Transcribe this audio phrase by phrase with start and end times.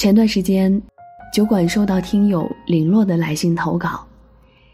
[0.00, 0.80] 前段时间，
[1.30, 4.02] 酒馆收到听友林洛的来信投稿，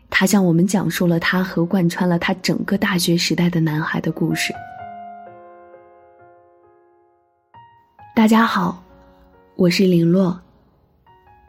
[0.09, 4.55] 他向我们讲述了他和贯穿了他整个大学时代的男孩的故事。
[8.15, 8.81] 大家好，
[9.57, 10.41] 我是林洛。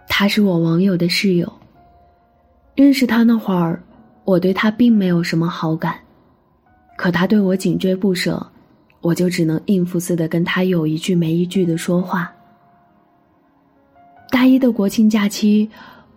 [0.07, 1.53] 他是我网友的室友。
[2.73, 3.79] 认识他那会儿，
[4.23, 5.93] 我对他并没有什么好感，
[6.95, 8.43] 可他对我紧追不舍，
[9.01, 12.33] 我就只能应付似的跟他有一句没一句的说话。
[14.37, 15.67] 大一的国庆假期，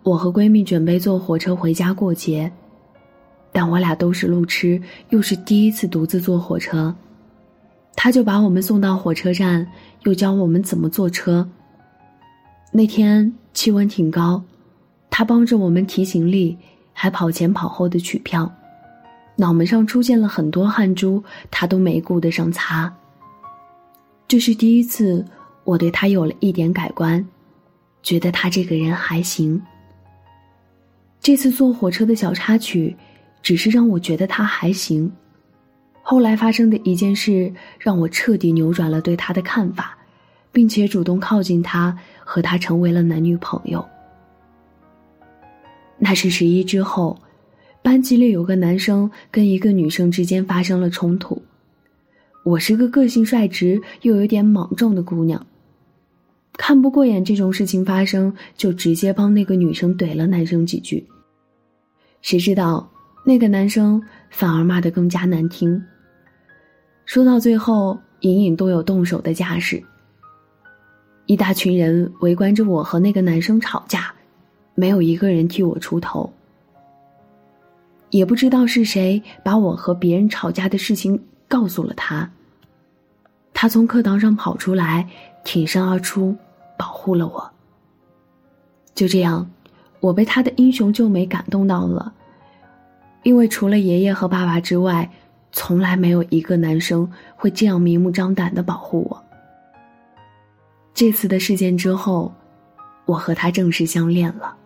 [0.03, 2.51] 我和闺蜜准备坐火车回家过节，
[3.51, 4.79] 但我俩都是路痴，
[5.09, 6.93] 又是第一次独自坐火车，
[7.95, 9.67] 他就把我们送到火车站，
[10.03, 11.49] 又教我们怎么坐车。
[12.71, 14.43] 那天气温挺高，
[15.09, 16.55] 他帮着我们提行李，
[16.93, 18.53] 还跑前跑后的取票，
[19.37, 22.93] 脑门上出现了很多汗珠，他都没顾得上擦。
[24.27, 25.25] 这是第一次，
[25.63, 27.27] 我对他有了一点改观。
[28.03, 29.61] 觉得他这个人还行。
[31.19, 32.95] 这次坐火车的小插曲，
[33.41, 35.11] 只是让我觉得他还行。
[36.01, 39.95] 后来发生的一件事，让我彻底扭转了对他的看法，
[40.51, 41.95] 并且主动靠近他，
[42.25, 43.87] 和他成为了男女朋友。
[45.99, 47.19] 那是十一之后，
[47.83, 51.39] 班级里有个男生跟一个女生之间发生了冲突。
[52.43, 55.45] 我是个个性率直又有点莽撞的姑娘。
[56.63, 61.03] 看不过眼这种事情发生，就直接帮那个女生怼了男生几句。
[62.21, 62.87] 谁知道
[63.25, 65.83] 那个男生反而骂得更加难听。
[67.03, 69.83] 说到最后，隐隐都有动手的架势。
[71.25, 74.13] 一大群人围观着我和那个男生吵架，
[74.75, 76.31] 没有一个人替我出头。
[78.11, 82.29] 也不知道是谁把我和别人吵架的事情告诉了他。
[83.51, 85.09] 他从课堂上跑出来。
[85.43, 86.37] 挺身而出，
[86.81, 87.51] 保护了我。
[88.95, 89.47] 就这样，
[89.99, 92.11] 我被他的英雄救美感动到了，
[93.21, 95.07] 因为除了爷爷和爸爸之外，
[95.51, 99.23] 从来没有一个男生会这样明目张胆的保护我。
[100.91, 102.33] 这次的事件之后，
[103.05, 104.57] 我和他正式相恋了。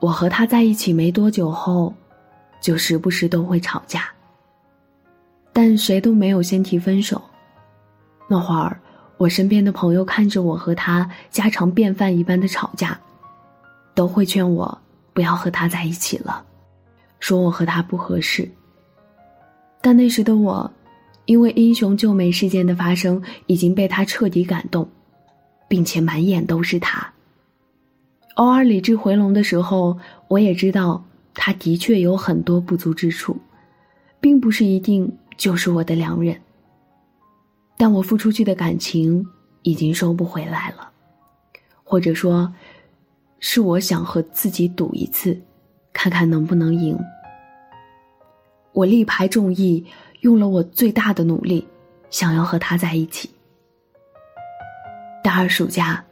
[0.00, 1.94] 我和他在一起没多久后，
[2.60, 4.08] 就时不时都会吵架。
[5.52, 7.22] 但谁都没有先提分手。
[8.28, 8.80] 那会儿，
[9.16, 12.98] 我身边的朋友看着我和他家常便饭一般的吵架，
[13.94, 14.78] 都会劝我
[15.12, 16.44] 不要和他在一起了，
[17.20, 18.50] 说我和他不合适。
[19.80, 20.70] 但那时的我，
[21.26, 24.88] 因为英雄救美事件的发生，已经被他彻底感动，
[25.68, 27.12] 并且满眼都是他。
[28.34, 29.98] 偶尔理智回笼的时候，
[30.28, 33.36] 我也知道他的确有很多不足之处，
[34.20, 35.16] 并不是一定。
[35.36, 36.34] 就是我的良人，
[37.76, 39.26] 但我付出去的感情
[39.62, 40.90] 已经收不回来了，
[41.84, 42.52] 或者说，
[43.38, 45.38] 是我想和自己赌一次，
[45.92, 46.98] 看看能不能赢。
[48.72, 49.84] 我力排众议，
[50.20, 51.66] 用了我最大的努力，
[52.10, 53.30] 想要和他在一起。
[55.22, 56.04] 大二暑假，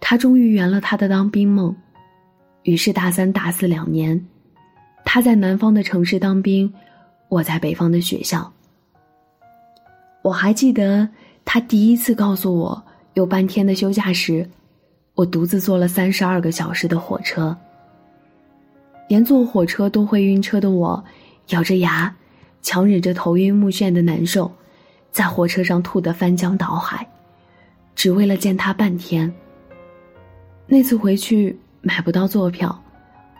[0.00, 1.74] 他终于圆了他的当兵梦，
[2.62, 4.26] 于是大三、大四两年，
[5.04, 6.72] 他在南方的城市当兵，
[7.28, 8.52] 我在北方的学校。
[10.22, 11.08] 我还记得
[11.44, 12.82] 他第一次告诉我
[13.14, 14.48] 有半天的休假时，
[15.14, 17.56] 我独自坐了三十二个小时的火车。
[19.08, 21.02] 连坐火车都会晕车的我，
[21.48, 22.14] 咬着牙，
[22.62, 24.52] 强忍着头晕目眩的难受，
[25.10, 27.04] 在火车上吐得翻江倒海，
[27.96, 29.32] 只为了见他半天。
[30.66, 32.80] 那次回去买不到坐票，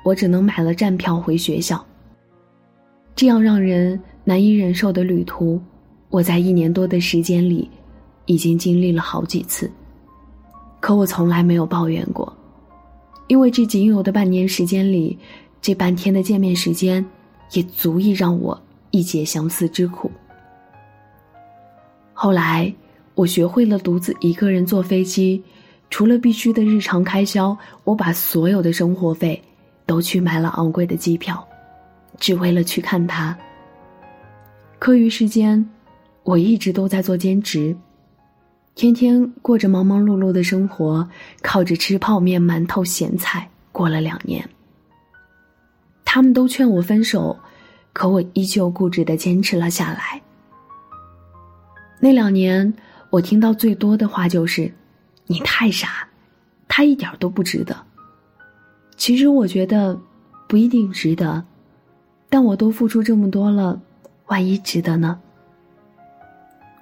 [0.03, 1.85] 我只能买了站票回学校。
[3.15, 5.61] 这样让人难以忍受的旅途。
[6.11, 7.71] 我在一年多的时间里，
[8.27, 9.71] 已经经历了好几次。
[10.81, 12.37] 可我从来没有抱怨过，
[13.29, 15.17] 因为这仅有的半年时间里，
[15.63, 17.05] 这半天的见面时间，
[17.53, 18.61] 也足以让我
[18.91, 20.11] 一解相思之苦。
[22.13, 22.75] 后来，
[23.15, 25.41] 我学会了独自一个人坐飞机，
[25.91, 29.41] 除了必须的日常开销，我把所有的生活费，
[29.87, 31.47] 都去买了昂贵的机票，
[32.19, 33.37] 只为了去看他。
[34.81, 35.65] 课余时间。
[36.23, 37.77] 我一直都在做兼职，
[38.75, 41.09] 天天过着忙忙碌碌的生活，
[41.43, 44.49] 靠着吃泡面、馒头、咸菜过了两年。
[46.05, 47.39] 他们都劝我分手，
[47.93, 50.21] 可我依旧固执的坚持了下来。
[52.01, 52.75] 那两年，
[53.11, 54.73] 我听到最多的话就是
[55.27, 56.09] ：“你太傻，
[56.69, 57.77] 他一点都不值得。”
[58.97, 59.99] 其实我觉得
[60.47, 61.45] 不一定值得，
[62.29, 63.81] 但我都付出这么多了，
[64.27, 65.21] 万一值得呢？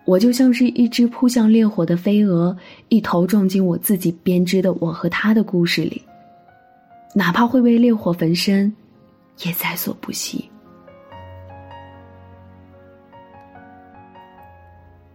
[0.08, 2.56] 我就像是一只扑向烈火的飞蛾，
[2.88, 6.00] 一头撞进我自己编织的我和他的故事里。
[7.14, 8.74] 哪怕会被烈火焚身，
[9.42, 10.48] 也在所不惜。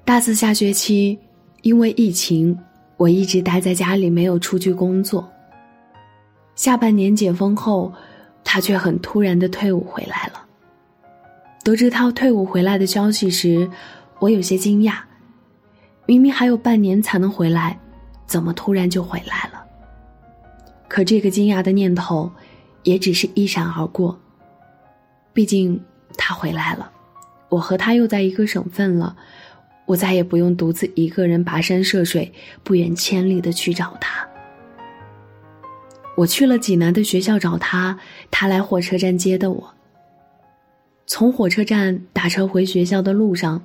[0.05, 1.17] 大四下学期，
[1.63, 2.55] 因为疫情，
[2.95, 5.27] 我一直待在家里，没有出去工作。
[6.53, 7.91] 下半年解封后，
[8.43, 10.45] 他却很突然的退伍回来了。
[11.63, 13.67] 得知他退伍回来的消息时，
[14.23, 14.99] 我有些惊讶，
[16.05, 17.77] 明明还有半年才能回来，
[18.25, 19.61] 怎么突然就回来了？
[20.87, 22.31] 可这个惊讶的念头，
[22.83, 24.17] 也只是一闪而过。
[25.33, 25.77] 毕竟
[26.15, 26.89] 他回来了，
[27.49, 29.13] 我和他又在一个省份了，
[29.85, 32.31] 我再也不用独自一个人跋山涉水、
[32.63, 34.25] 不远千里的去找他。
[36.15, 37.99] 我去了济南的学校找他，
[38.31, 39.73] 他来火车站接的我。
[41.05, 43.61] 从火车站打车回学校的路上。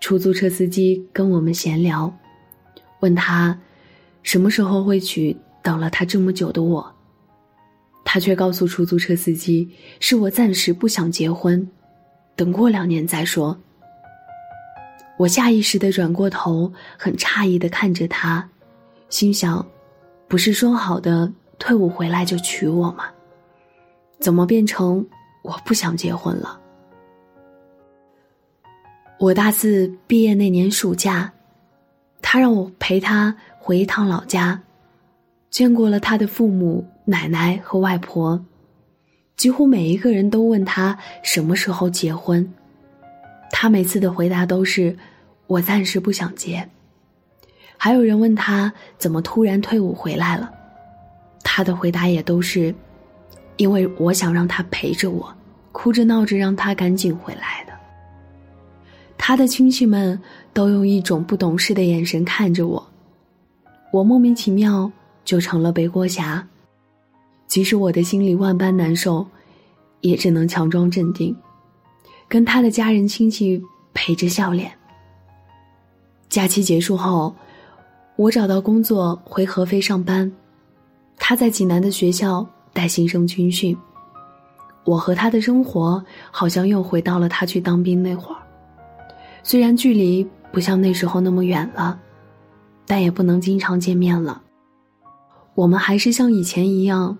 [0.00, 2.12] 出租车司机跟我们闲聊，
[3.00, 3.58] 问他
[4.22, 6.94] 什么时候会娶等了他这么久的我。
[8.04, 9.68] 他却告诉出租车司机
[10.00, 11.68] ：“是我暂时不想结婚，
[12.34, 13.58] 等过两年再说。”
[15.18, 18.48] 我下意识的转过头，很诧异的看着他，
[19.10, 19.66] 心想
[20.26, 23.04] ：“不是说好的退伍回来就娶我吗？
[24.20, 25.06] 怎么变成
[25.42, 26.58] 我不想结婚了？”
[29.20, 31.32] 我大四毕业那年暑假，
[32.22, 34.62] 他让我陪他回一趟老家，
[35.50, 38.40] 见过了他的父母、奶奶和外婆，
[39.36, 42.48] 几乎每一个人都问他什么时候结婚，
[43.50, 44.96] 他每次的回答都是
[45.48, 46.68] “我暂时不想结”。
[47.76, 50.48] 还有人问他怎么突然退伍回来了，
[51.42, 52.72] 他的回答也都是
[53.58, 55.34] “因为我想让他陪着我，
[55.72, 57.57] 哭着闹着让他赶紧回来”。
[59.28, 60.18] 他的亲戚们
[60.54, 62.82] 都用一种不懂事的眼神看着我，
[63.92, 64.90] 我莫名其妙
[65.22, 66.48] 就成了背锅侠。
[67.46, 69.26] 即使我的心里万般难受，
[70.00, 71.36] 也只能强装镇定，
[72.26, 74.72] 跟他的家人亲戚陪着笑脸。
[76.30, 77.34] 假期结束后，
[78.16, 80.32] 我找到工作回合肥上班，
[81.18, 83.76] 他在济南的学校带新生军训。
[84.84, 88.40] 我和他的生活好像又回到了他去当兵那会儿。
[89.42, 91.98] 虽然距离不像那时候那么远了，
[92.86, 94.42] 但也不能经常见面了。
[95.54, 97.16] 我们还是像以前一样，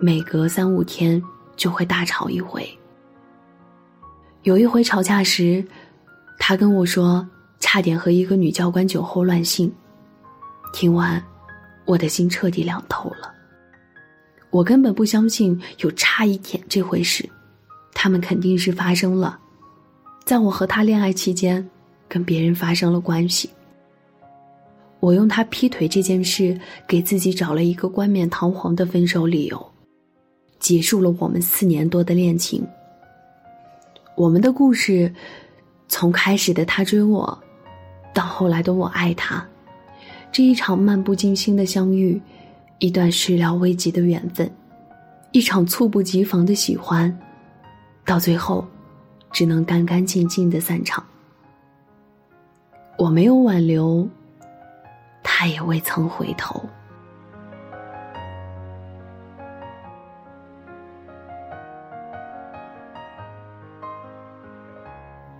[0.00, 1.22] 每隔三五天
[1.56, 2.68] 就会大吵一回。
[4.42, 5.64] 有一回吵架时，
[6.38, 7.26] 他跟我说
[7.60, 9.72] 差点和一个女教官酒后乱性。
[10.72, 11.22] 听完，
[11.84, 13.32] 我的心彻底凉透了。
[14.50, 17.28] 我根本不相信有差一点这回事，
[17.94, 19.38] 他们肯定是发生了。
[20.24, 21.68] 在我和他恋爱期间，
[22.08, 23.50] 跟别人发生了关系。
[25.00, 29.72] 我用他劈腿这件事给自己找了一个冠冕堂皇的分手理由，
[30.60, 32.64] 结束了我们四年多的恋情。
[34.14, 35.12] 我们的故事，
[35.88, 37.36] 从开始的他追我，
[38.14, 39.44] 到后来的我爱他，
[40.30, 42.20] 这一场漫不经心的相遇，
[42.78, 44.48] 一段始料未及的缘分，
[45.32, 47.12] 一场猝不及防的喜欢，
[48.04, 48.64] 到最后。
[49.32, 51.02] 只能干干净净的散场。
[52.98, 54.06] 我没有挽留，
[55.22, 56.62] 他也未曾回头。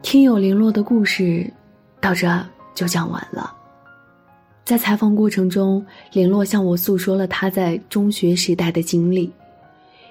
[0.00, 1.50] 听友零落的故事
[2.00, 2.28] 到这
[2.74, 3.54] 就讲完了。
[4.64, 9.32] 在采访过程中，林洛向我诉说了他在中学时代的经历，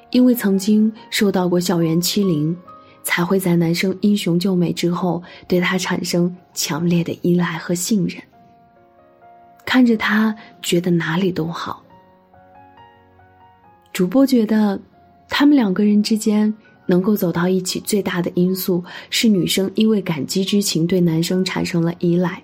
[0.09, 2.55] 因为曾经受到过校园欺凌。
[3.03, 8.21] 才会在男生英雄救美之后，对他产生强烈的依赖和信任。
[9.65, 11.83] 看着他，觉得哪里都好。
[13.93, 14.79] 主播觉得，
[15.29, 16.53] 他们两个人之间
[16.85, 22.41] 能够走到一起，最大的因素是女生因为感激之情对男生产生了依赖。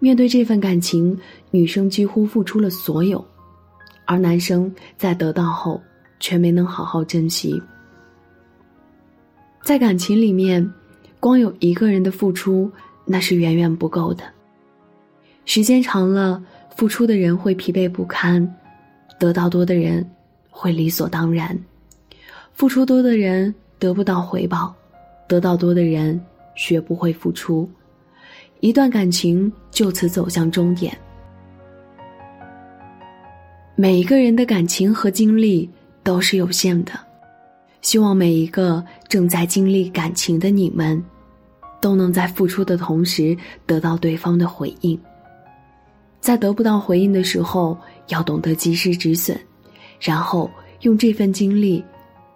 [0.00, 1.18] 面对这份感情，
[1.50, 3.24] 女生几乎付出了所有，
[4.04, 5.80] 而男生在得到后
[6.20, 7.60] 却没能好好珍惜。
[9.62, 10.72] 在感情里面，
[11.20, 12.70] 光有一个人的付出
[13.04, 14.24] 那是远远不够的。
[15.44, 16.42] 时间长了，
[16.74, 18.54] 付出的人会疲惫不堪，
[19.18, 20.08] 得到多的人
[20.50, 21.58] 会理所当然。
[22.54, 24.74] 付出多的人得不到回报，
[25.26, 26.20] 得到多的人
[26.54, 27.68] 学不会付出，
[28.60, 30.96] 一段感情就此走向终点。
[33.74, 35.70] 每一个人的感情和精力
[36.02, 37.07] 都是有限的。
[37.80, 41.02] 希望每一个正在经历感情的你们，
[41.80, 45.00] 都能在付出的同时得到对方的回应。
[46.20, 49.38] 在得不到回应的时候，要懂得及时止损，
[50.00, 51.82] 然后用这份精力，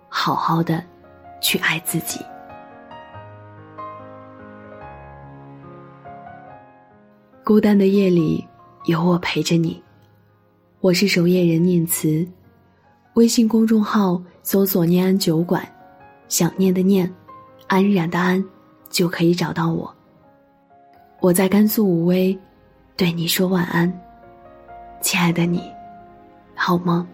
[0.08, 0.82] 好好的
[1.40, 2.20] 去爱自己。
[7.44, 8.46] 孤单的夜里，
[8.84, 9.82] 有我陪着你。
[10.80, 12.26] 我是守夜人念慈，
[13.14, 15.62] 微信公众号搜索“念安酒馆”，
[16.28, 17.12] 想念的念，
[17.66, 18.42] 安然的安，
[18.88, 19.94] 就可以找到我。
[21.20, 22.36] 我在甘肃武威，
[22.96, 23.92] 对你说晚安，
[25.02, 25.62] 亲爱的你，
[26.54, 27.06] 好吗？